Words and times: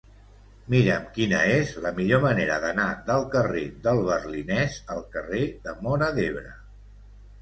Mira'm 0.73 1.03
quina 1.17 1.41
és 1.57 1.73
la 1.83 1.91
millor 1.99 2.23
manera 2.23 2.57
d'anar 2.65 2.87
del 3.09 3.27
carrer 3.35 3.63
del 3.89 4.03
Berlinès 4.11 4.79
al 4.97 5.05
carrer 5.17 5.45
de 5.69 5.77
Móra 5.85 6.09
d'Ebre. 6.19 6.57